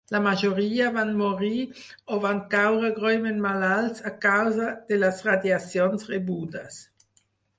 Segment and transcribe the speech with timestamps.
[0.13, 1.59] La majoria van morir
[2.13, 6.81] o van caure greument malalts a causa de les radiacions rebudes.